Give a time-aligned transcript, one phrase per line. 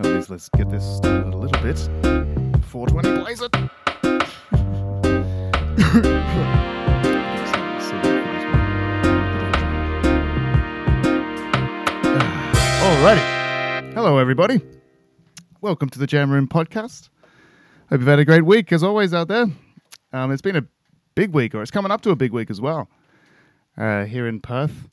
[0.00, 1.76] At least let's get this started a little bit.
[2.68, 3.52] 420 blaze it.
[12.80, 13.92] Alrighty.
[13.92, 14.62] Hello, everybody.
[15.60, 17.10] Welcome to the Jam Room podcast.
[17.90, 19.48] Hope you've had a great week, as always, out there.
[20.14, 20.64] Um, it's been a
[21.14, 22.88] big week, or it's coming up to a big week as well.
[23.76, 24.88] Uh, here in Perth,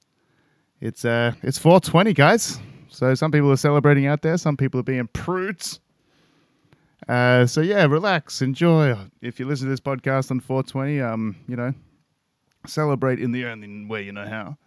[0.81, 2.59] it's uh, it's 420, guys.
[2.89, 4.37] So some people are celebrating out there.
[4.37, 5.79] Some people are being prudes.
[7.07, 8.97] Uh, so yeah, relax, enjoy.
[9.21, 11.73] If you listen to this podcast on 420, um, you know,
[12.65, 14.57] celebrate in the only way you know how.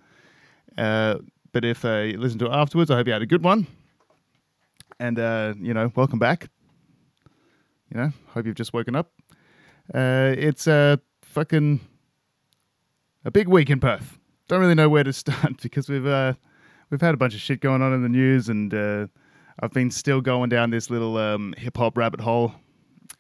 [0.79, 1.19] Uh,
[1.53, 3.67] but if uh, you listen to it afterwards, I hope you had a good one.
[4.99, 6.49] And uh, you know, welcome back.
[7.93, 9.13] You know, hope you've just woken up.
[9.93, 11.81] Uh, it's a fucking
[13.25, 14.19] a big week in Perth.
[14.49, 16.35] Don't really know where to start because we've uh,
[16.91, 19.07] we've had a bunch of shit going on in the news, and uh,
[19.61, 22.55] I've been still going down this little um, hip hop rabbit hole,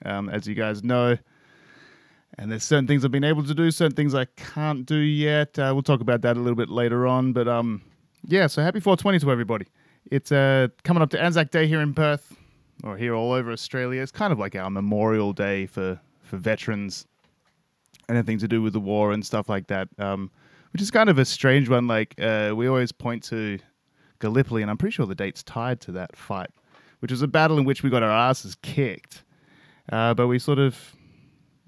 [0.04, 1.16] um, as you guys know.
[2.38, 5.58] And there's certain things I've been able to do, certain things I can't do yet.
[5.58, 7.32] Uh, we'll talk about that a little bit later on.
[7.32, 7.82] But um,
[8.24, 9.66] yeah, so happy 420 to everybody.
[10.10, 12.34] It's uh, coming up to Anzac Day here in Perth,
[12.82, 14.00] or here all over Australia.
[14.00, 17.06] It's kind of like our Memorial Day for, for veterans,
[18.08, 19.88] anything to do with the war and stuff like that.
[19.98, 20.30] Um,
[20.72, 21.86] which is kind of a strange one.
[21.86, 23.58] Like uh, we always point to
[24.20, 26.50] Gallipoli, and I'm pretty sure the date's tied to that fight,
[27.00, 29.24] which was a battle in which we got our asses kicked.
[29.90, 30.94] Uh, but we sort of,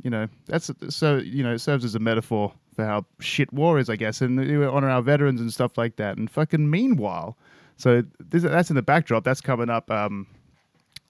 [0.03, 3.79] you know, that's so you know, it serves as a metaphor for how shit war
[3.79, 6.17] is, I guess, and we honor our veterans and stuff like that.
[6.17, 7.37] And fucking meanwhile,
[7.77, 9.25] so this, that's in the backdrop.
[9.25, 10.27] That's coming up um,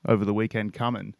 [0.07, 1.15] over the weekend coming.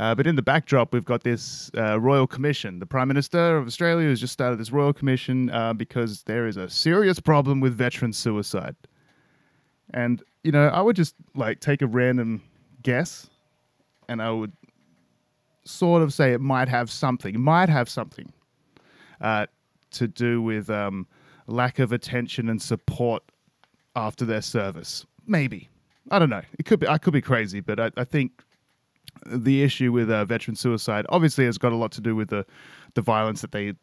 [0.00, 2.78] Uh, but in the backdrop, we've got this uh, royal commission.
[2.78, 6.56] The Prime Minister of Australia has just started this royal commission uh, because there is
[6.56, 8.74] a serious problem with veteran suicide.
[9.92, 12.42] And, you know, I would just like take a random
[12.82, 13.28] guess
[14.08, 14.52] and I would
[15.64, 18.32] sort of say it might have something, might have something
[19.20, 19.46] uh,
[19.92, 21.06] to do with um,
[21.46, 23.22] lack of attention and support
[23.94, 25.06] after their service.
[25.26, 25.68] Maybe.
[26.10, 26.42] I don't know.
[26.58, 26.88] It could be.
[26.88, 28.42] I could be crazy, but I, I think
[29.26, 32.44] the issue with uh, veteran suicide obviously has got a lot to do with the
[32.94, 33.74] the violence that they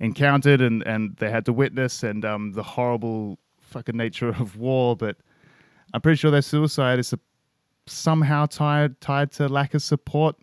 [0.00, 4.96] encountered and and they had to witness and um, the horrible fucking nature of war.
[4.96, 5.16] But
[5.92, 7.14] I'm pretty sure their suicide is
[7.86, 10.36] somehow tied tied to lack of support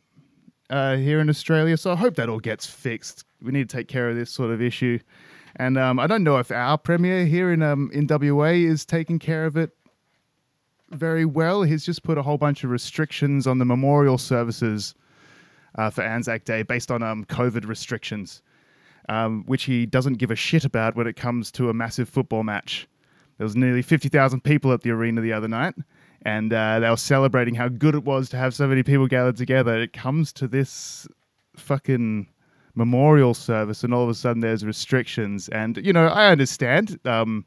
[0.70, 1.78] uh, here in Australia.
[1.78, 3.26] So I hope that all gets fixed.
[3.42, 5.00] We need to take care of this sort of issue.
[5.58, 9.20] And um, I don't know if our premier here in um, in WA is taking
[9.20, 9.72] care of it
[10.92, 11.64] very well.
[11.64, 14.94] He's just put a whole bunch of restrictions on the memorial services
[15.76, 18.42] uh, for Anzac Day based on um, COVID restrictions,
[19.10, 22.44] um, which he doesn't give a shit about when it comes to a massive football
[22.44, 22.88] match.
[23.38, 25.74] There was nearly 50,000 people at the arena the other night,
[26.24, 29.38] and uh, they were celebrating how good it was to have so many people gathered
[29.38, 29.82] together.
[29.82, 31.08] It comes to this
[31.56, 32.28] fucking
[32.76, 35.50] memorial service, and all of a sudden there's restrictions.
[35.50, 37.00] And, you know, I understand.
[37.06, 37.46] Um,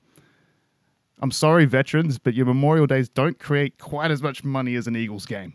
[1.24, 4.94] I'm sorry, veterans, but your Memorial Days don't create quite as much money as an
[4.94, 5.54] Eagles game.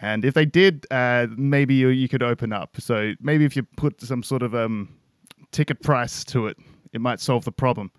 [0.00, 2.80] And if they did, uh, maybe you, you, could open up.
[2.80, 4.88] So maybe if you put some sort of um,
[5.52, 6.56] ticket price to it,
[6.94, 7.90] it might solve the problem.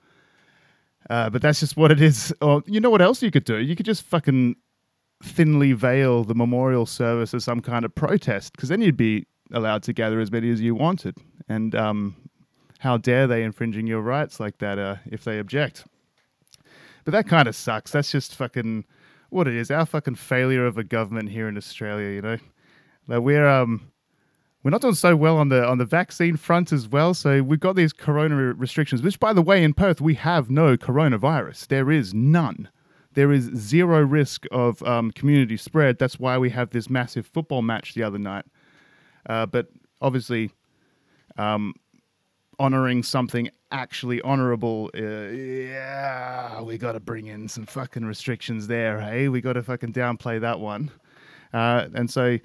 [1.07, 2.33] Uh, but that's just what it is.
[2.41, 3.59] Or you know what else you could do?
[3.59, 4.55] You could just fucking
[5.23, 9.83] thinly veil the memorial service as some kind of protest, because then you'd be allowed
[9.83, 11.15] to gather as many as you wanted.
[11.47, 12.15] And um,
[12.79, 15.85] how dare they infringing your rights like that uh, if they object?
[17.03, 17.91] But that kind of sucks.
[17.91, 18.85] That's just fucking
[19.29, 19.71] what it is.
[19.71, 22.09] Our fucking failure of a government here in Australia.
[22.09, 22.37] You know,
[23.07, 23.91] like we're um
[24.63, 27.13] we're not doing so well on the on the vaccine front as well.
[27.13, 29.01] So we've got these corona restrictions.
[29.01, 31.67] Which, by the way, in Perth we have no coronavirus.
[31.67, 32.69] There is none.
[33.13, 35.97] There is zero risk of um, community spread.
[35.97, 38.45] That's why we have this massive football match the other night.
[39.27, 39.67] Uh, but
[40.01, 40.51] obviously,
[41.37, 41.73] um,
[42.61, 49.01] honoring something actually honorable, uh, yeah, we got to bring in some fucking restrictions there,
[49.01, 49.29] hey?
[49.29, 50.91] We got to fucking downplay that one.
[51.53, 52.37] Uh, and so,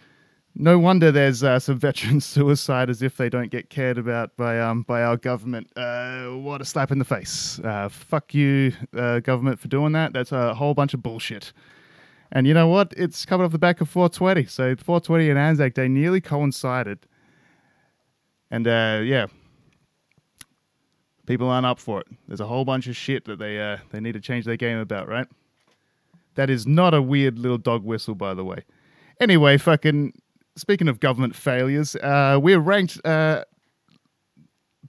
[0.54, 4.58] no wonder there's uh, some veteran suicide as if they don't get cared about by
[4.58, 5.70] um by our government.
[5.76, 7.60] Uh, what a slap in the face!
[7.60, 10.14] Uh, fuck you, uh, government, for doing that.
[10.14, 11.52] That's a whole bunch of bullshit.
[12.32, 12.94] And you know what?
[12.96, 14.46] It's coming off the back of 420.
[14.46, 17.06] So 420 and Anzac Day nearly coincided.
[18.50, 19.26] And uh, yeah,
[21.26, 22.06] people aren't up for it.
[22.28, 24.78] There's a whole bunch of shit that they uh, they need to change their game
[24.78, 25.26] about, right?
[26.34, 28.64] That is not a weird little dog whistle, by the way.
[29.20, 30.12] Anyway, fucking
[30.56, 33.44] speaking of government failures, uh, we're ranked uh,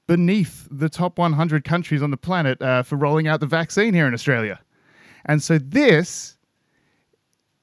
[0.08, 4.08] beneath the top 100 countries on the planet uh, for rolling out the vaccine here
[4.08, 4.60] in Australia,
[5.26, 6.38] and so this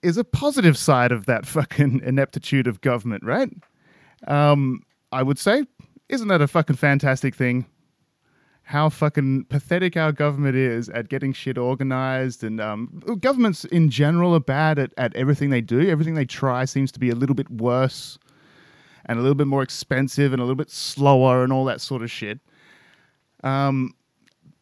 [0.02, 3.50] is a positive side of that fucking ineptitude of government, right?
[4.26, 4.82] Um,
[5.12, 5.64] I would say,
[6.08, 7.66] isn't that a fucking fantastic thing?
[8.64, 14.34] How fucking pathetic our government is at getting shit organized, and um, governments in general
[14.34, 15.88] are bad at, at everything they do.
[15.88, 18.18] Everything they try seems to be a little bit worse
[19.06, 22.02] and a little bit more expensive and a little bit slower and all that sort
[22.02, 22.40] of shit.
[23.42, 23.94] Um,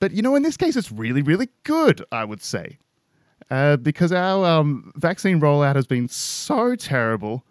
[0.00, 2.78] but you know, in this case, it's really, really good, I would say.
[3.50, 7.44] Uh, because our um, vaccine rollout has been so terrible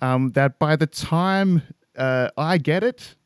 [0.00, 1.62] um, that by the time
[1.96, 3.16] uh, I get it,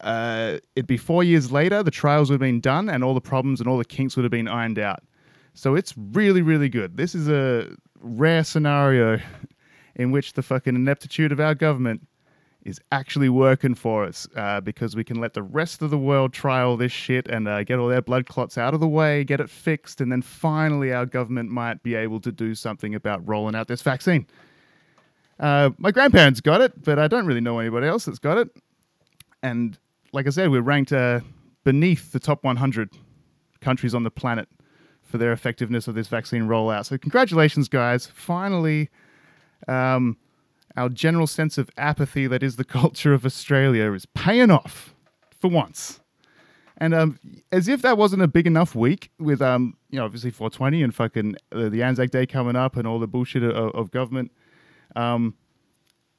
[0.00, 3.20] uh, it'd be four years later, the trials would have been done and all the
[3.20, 5.02] problems and all the kinks would have been ironed out.
[5.54, 6.96] So it's really, really good.
[6.96, 9.18] This is a rare scenario
[9.96, 12.06] in which the fucking ineptitude of our government
[12.64, 16.32] is actually working for us uh, because we can let the rest of the world
[16.32, 19.40] trial this shit and uh, get all their blood clots out of the way, get
[19.40, 23.54] it fixed, and then finally our government might be able to do something about rolling
[23.54, 24.26] out this vaccine.
[25.40, 28.50] Uh, my grandparents got it, but I don't really know anybody else that's got it.
[29.42, 29.78] And
[30.12, 31.20] like I said, we're ranked uh,
[31.64, 32.90] beneath the top 100
[33.60, 34.48] countries on the planet
[35.02, 36.86] for their effectiveness of this vaccine rollout.
[36.86, 38.06] So congratulations, guys!
[38.06, 38.90] Finally.
[39.66, 40.16] Um,
[40.78, 44.94] our general sense of apathy that is the culture of Australia is paying off
[45.40, 46.00] for once.
[46.80, 47.18] And um,
[47.50, 50.94] as if that wasn't a big enough week with, um, you know, obviously 420 and
[50.94, 54.30] fucking uh, the Anzac Day coming up and all the bullshit of, of government.
[54.94, 55.34] Um,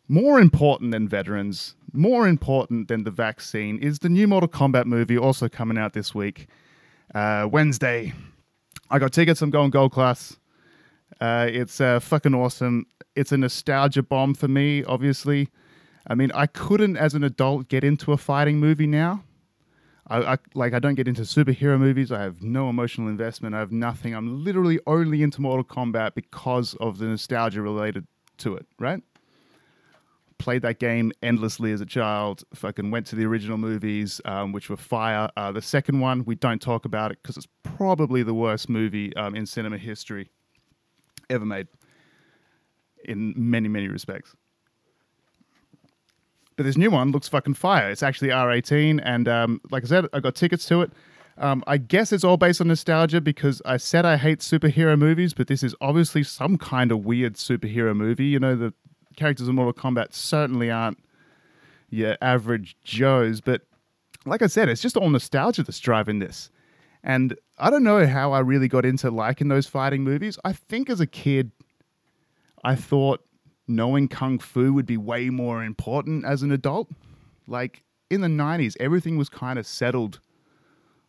[0.10, 5.18] more important than veterans, more important than the vaccine is the new Mortal Kombat movie
[5.18, 6.48] also coming out this week,
[7.16, 8.12] uh, Wednesday.
[8.90, 9.42] I got tickets.
[9.42, 10.36] I'm going gold class.
[11.22, 12.86] Uh, it's uh, fucking awesome
[13.20, 15.50] it's a nostalgia bomb for me, obviously.
[16.08, 19.26] I mean, I couldn't, as an adult, get into a fighting movie now.
[20.08, 22.14] I, I, like I don't get into superhero movies.
[22.14, 23.56] I have no emotional investment.
[23.56, 24.16] I have nothing.
[24.16, 28.08] I'm literally only into Mortal Kombat because of the nostalgia related
[28.38, 28.66] to it.
[28.80, 29.04] Right?
[30.40, 32.44] Played that game endlessly as a child.
[32.54, 35.30] Fucking went to the original movies, um, which were fire.
[35.38, 39.16] Uh, the second one we don't talk about it because it's probably the worst movie
[39.16, 40.30] um, in cinema history
[41.30, 41.68] ever made
[43.06, 44.36] in many, many respects.
[46.56, 47.90] But this new one looks fucking fire.
[47.90, 50.92] It's actually R18, and um, like I said, I got tickets to it.
[51.38, 55.34] Um, I guess it's all based on nostalgia because I said I hate superhero movies,
[55.34, 58.26] but this is obviously some kind of weird superhero movie.
[58.26, 58.74] You know, the
[59.20, 60.98] characters in Mortal Kombat certainly aren't
[61.90, 63.62] your average Joes, but
[64.26, 66.50] like I said, it's just all nostalgia that's driving this.
[67.04, 70.38] And I don't know how I really got into liking those fighting movies.
[70.44, 71.52] I think as a kid,
[72.64, 73.22] I thought
[73.68, 76.90] knowing kung fu would be way more important as an adult.
[77.48, 80.20] Like in the 90s, everything was kind of settled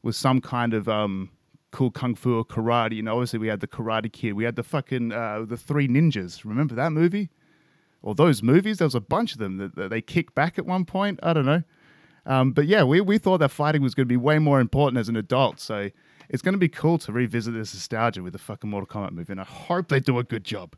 [0.02, 1.30] with some kind of um,
[1.72, 2.98] cool kung fu or karate.
[2.98, 4.34] And obviously, we had the Karate Kid.
[4.34, 6.44] We had the fucking uh, the Three Ninjas.
[6.44, 7.30] Remember that movie?
[8.02, 8.78] Or those movies?
[8.78, 11.20] There was a bunch of them that, that they kicked back at one point.
[11.22, 11.62] I don't know.
[12.26, 14.98] Um, but yeah, we, we thought that fighting was going to be way more important
[14.98, 15.60] as an adult.
[15.60, 15.90] So
[16.28, 19.32] it's going to be cool to revisit this nostalgia with the fucking Mortal Kombat movie.
[19.32, 20.76] And I hope they do a good job.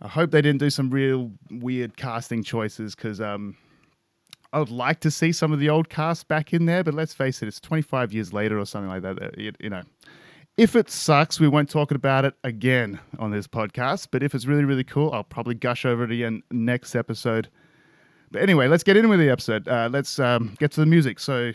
[0.00, 3.56] I hope they didn't do some real weird casting choices because um,
[4.52, 6.84] I would like to see some of the old cast back in there.
[6.84, 9.18] But let's face it, it's 25 years later or something like that.
[9.38, 9.82] It, you know,
[10.56, 14.08] if it sucks, we won't talk about it again on this podcast.
[14.10, 17.48] But if it's really, really cool, I'll probably gush over it again next episode.
[18.30, 19.66] But anyway, let's get in with the episode.
[19.66, 21.18] Uh, let's um, get to the music.
[21.18, 21.52] So,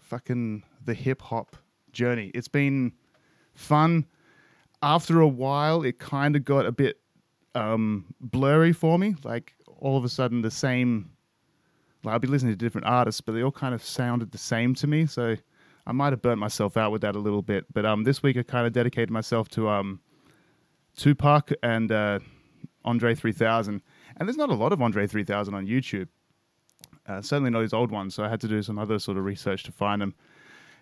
[0.00, 1.56] fucking the hip hop
[1.92, 2.30] journey.
[2.34, 2.92] It's been
[3.54, 4.06] fun.
[4.82, 6.98] After a while, it kind of got a bit
[7.54, 9.16] um, blurry for me.
[9.24, 11.10] Like all of a sudden, the same.
[12.02, 14.74] Like I'll be listening to different artists, but they all kind of sounded the same
[14.74, 15.06] to me.
[15.06, 15.36] So
[15.86, 17.66] I might have burnt myself out with that a little bit.
[17.72, 20.00] But um, this week I kind of dedicated myself to um,
[20.96, 22.18] Tupac and uh,
[22.84, 23.82] Andre 3000.
[24.16, 26.08] And there's not a lot of Andre 3000 on YouTube.
[27.06, 28.14] Uh, certainly not his old ones.
[28.14, 30.14] So I had to do some other sort of research to find them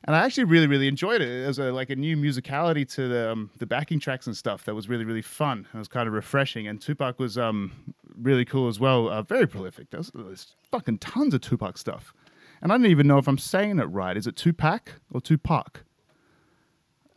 [0.04, 1.44] and I actually really really enjoyed it.
[1.44, 4.64] It was a, like a new musicality to the um, the backing tracks and stuff
[4.64, 5.66] that was really really fun.
[5.72, 7.72] It was kind of refreshing, and Tupac was um,
[8.20, 9.08] really cool as well.
[9.08, 9.90] Uh, very prolific.
[9.90, 12.12] There's, there's fucking tons of Tupac stuff,
[12.62, 14.16] and I don't even know if I'm saying it right.
[14.16, 15.84] Is it Tupac or Tupac?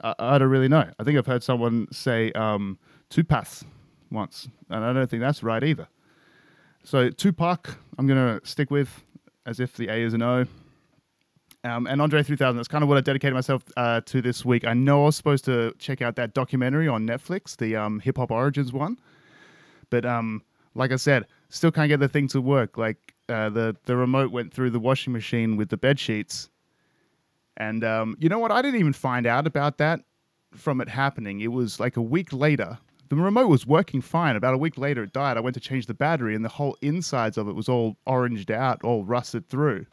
[0.04, 0.90] I, I don't really know.
[1.00, 3.48] I think I've heard someone say um, Tupac
[4.12, 5.88] once, and I don't think that's right either.
[6.84, 9.04] So Tupac, I'm gonna stick with
[9.46, 10.46] as if the A is an O.
[11.64, 14.68] Um, and Andre 3000, that's kind of what I dedicated myself uh, to this week.
[14.68, 18.18] I know I was supposed to check out that documentary on Netflix, the um, Hip
[18.18, 19.00] Hop Origins one.
[19.90, 20.44] But um,
[20.76, 22.78] like I said, still can't get the thing to work.
[22.78, 26.50] Like uh, the, the remote went through the washing machine with the bed sheets.
[27.58, 28.52] And um, you know what?
[28.52, 30.02] I didn't even find out about that
[30.54, 31.42] from it happening.
[31.42, 32.78] It was like a week later
[33.10, 34.36] the remote was working fine.
[34.36, 35.38] About a week later, it died.
[35.38, 38.52] I went to change the battery, and the whole insides of it was all oranged
[38.52, 39.86] out, all rusted through.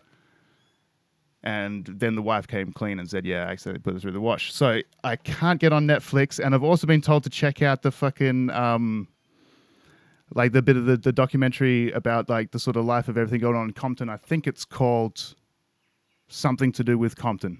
[1.43, 4.21] And then the wife came clean and said, "Yeah, I accidentally put it through the
[4.21, 7.83] wash." So I can't get on Netflix, and I've also been told to check out
[7.83, 9.09] the fucking um,
[10.35, 13.41] like the bit of the, the documentary about like the sort of life of everything
[13.41, 14.09] going on in Compton.
[14.09, 15.35] I think it's called
[16.29, 17.59] something to do with Compton.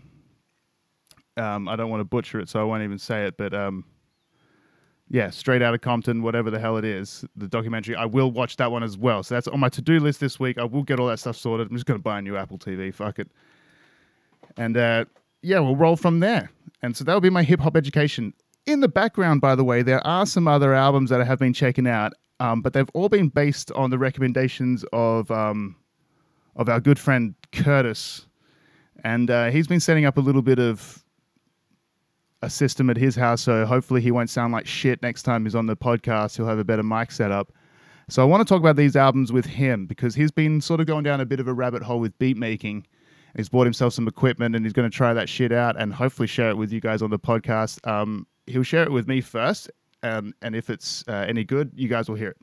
[1.37, 3.37] Um, I don't want to butcher it, so I won't even say it.
[3.37, 3.85] But um,
[5.09, 7.95] yeah, straight out of Compton, whatever the hell it is, the documentary.
[7.97, 9.23] I will watch that one as well.
[9.23, 10.59] So that's on my to do list this week.
[10.59, 11.69] I will get all that stuff sorted.
[11.71, 12.95] I'm just going to buy a new Apple TV.
[12.95, 13.31] Fuck it.
[14.57, 15.05] And uh,
[15.43, 16.51] yeah, we'll roll from there.
[16.83, 18.33] And so that'll be my hip hop education.
[18.65, 21.53] In the background, by the way, there are some other albums that I have been
[21.53, 25.77] checking out, um, but they've all been based on the recommendations of um,
[26.57, 28.27] of our good friend Curtis,
[29.05, 31.05] and uh, he's been setting up a little bit of
[32.43, 35.55] a system at his house, so hopefully he won't sound like shit next time he's
[35.55, 36.37] on the podcast.
[36.37, 37.53] He'll have a better mic setup.
[38.09, 40.87] So I want to talk about these albums with him because he's been sort of
[40.87, 42.85] going down a bit of a rabbit hole with beat making.
[43.37, 46.27] He's bought himself some equipment and he's going to try that shit out and hopefully
[46.27, 47.87] share it with you guys on the podcast.
[47.87, 49.71] Um, he'll share it with me first,
[50.03, 52.37] um, and if it's uh, any good, you guys will hear it.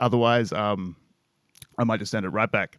[0.00, 0.96] Otherwise, um,
[1.78, 2.78] I might just send it right back.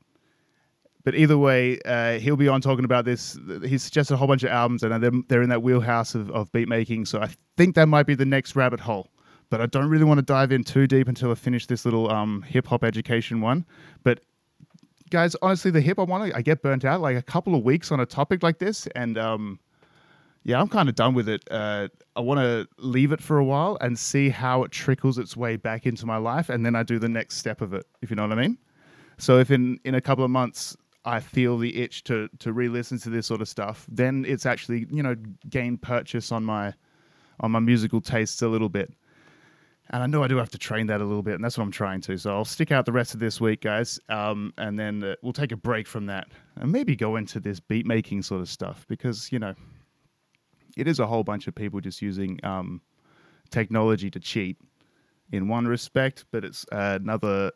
[1.05, 3.37] But either way, uh, he'll be on talking about this.
[3.65, 6.51] He's suggested a whole bunch of albums, and they're, they're in that wheelhouse of, of
[6.51, 7.05] beat making.
[7.05, 9.09] So I think that might be the next rabbit hole.
[9.49, 12.11] But I don't really want to dive in too deep until I finish this little
[12.11, 13.65] um, hip hop education one.
[14.03, 14.19] But
[15.09, 17.01] guys, honestly, the hip hop one, I get burnt out.
[17.01, 19.59] Like a couple of weeks on a topic like this, and um,
[20.49, 21.47] yeah, I'm kind of done with it.
[21.51, 25.37] Uh, I want to leave it for a while and see how it trickles its
[25.37, 27.85] way back into my life, and then I do the next step of it.
[28.01, 28.57] If you know what I mean.
[29.19, 30.75] So if in in a couple of months
[31.05, 34.87] I feel the itch to to re-listen to this sort of stuff, then it's actually
[34.89, 35.15] you know
[35.49, 36.73] gained purchase on my
[37.41, 38.91] on my musical tastes a little bit.
[39.91, 41.63] And I know I do have to train that a little bit, and that's what
[41.63, 42.17] I'm trying to.
[42.17, 45.33] So I'll stick out the rest of this week, guys, um, and then uh, we'll
[45.33, 48.87] take a break from that and maybe go into this beat making sort of stuff
[48.87, 49.53] because you know
[50.79, 52.81] it is a whole bunch of people just using um,
[53.49, 54.57] technology to cheat
[55.31, 57.51] in one respect, but it's another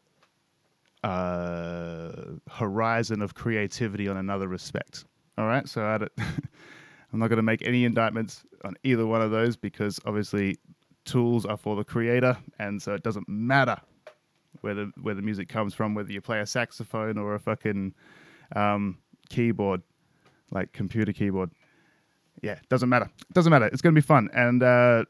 [1.04, 2.12] uh,
[2.50, 5.06] horizon of creativity on another respect.
[5.38, 6.30] All right, so I am
[7.20, 10.58] not going to make any indictments on either one of those because obviously
[11.06, 13.78] tools are for the creator, and so it doesn't matter
[14.62, 17.94] where the where the music comes from, whether you play a saxophone or a fucking
[18.56, 18.98] um,
[19.30, 19.82] keyboard,
[20.52, 21.50] like computer keyboard.
[22.44, 23.10] Yeah, doesn't matter.
[23.32, 23.68] Doesn't matter.
[23.68, 24.30] It's gonna be fun.
[24.34, 25.06] And uh,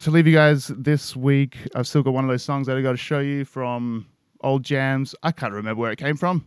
[0.00, 2.82] to leave you guys this week, I've still got one of those songs that I
[2.82, 4.06] got to show you from
[4.40, 5.14] old jams.
[5.22, 6.46] I can't remember where it came from.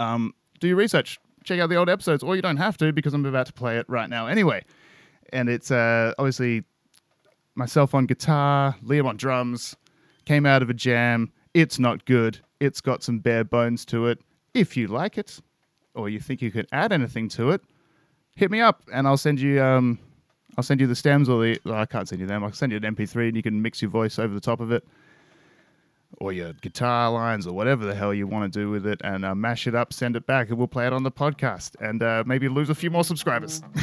[0.00, 1.20] Um, do your research.
[1.44, 3.78] Check out the old episodes, or you don't have to because I'm about to play
[3.78, 4.64] it right now anyway.
[5.32, 6.64] And it's uh, obviously
[7.54, 9.76] myself on guitar, Liam on drums,
[10.24, 11.32] came out of a jam.
[11.54, 12.40] It's not good.
[12.58, 14.18] It's got some bare bones to it.
[14.54, 15.38] If you like it,
[15.94, 17.62] or you think you could add anything to it,
[18.40, 19.98] hit me up and I'll send you um,
[20.56, 22.42] I'll send you the stems or the well, I can't send you them.
[22.42, 24.72] I'll send you an MP3 and you can mix your voice over the top of
[24.72, 24.82] it
[26.18, 29.24] or your guitar lines or whatever the hell you want to do with it and
[29.24, 32.02] uh, mash it up, send it back, and we'll play it on the podcast and
[32.02, 33.62] uh, maybe lose a few more subscribers.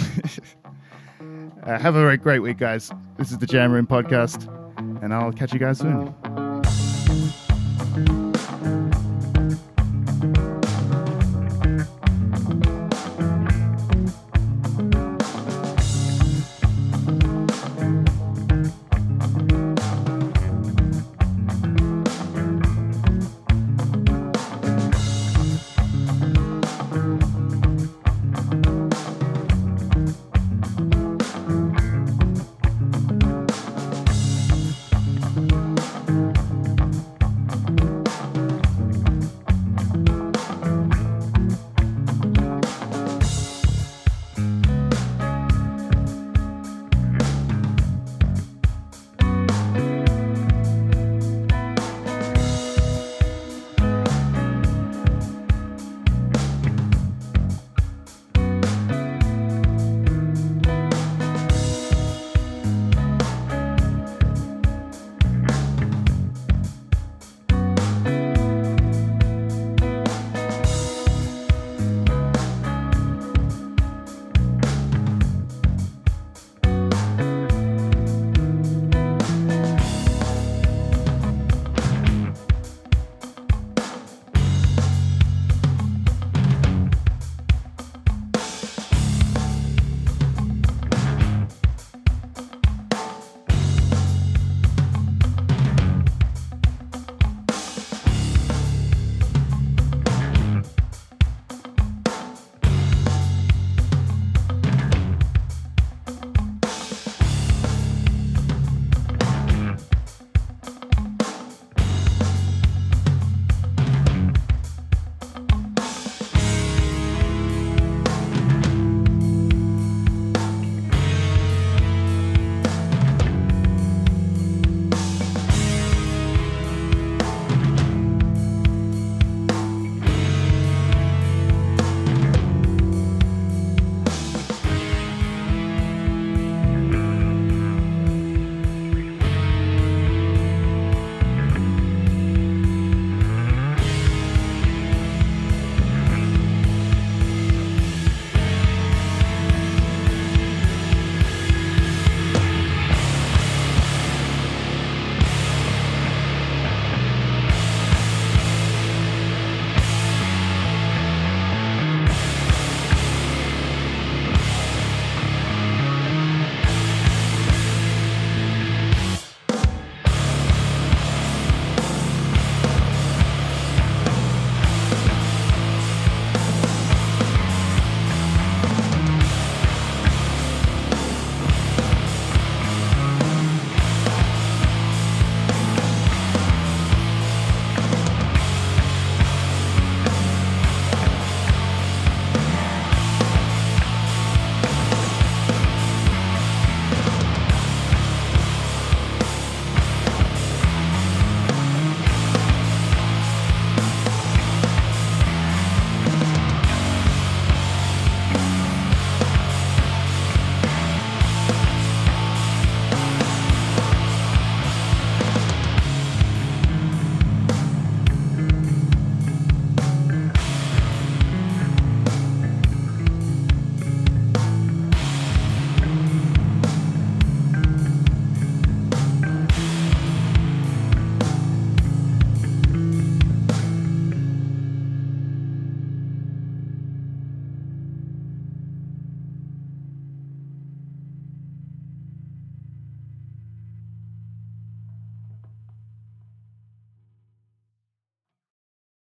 [1.64, 2.92] uh, have a great week, guys.
[3.18, 4.48] This is the Jam Room Podcast,
[5.04, 6.14] and I'll catch you guys soon.